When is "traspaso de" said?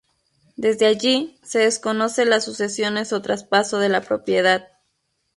3.21-3.87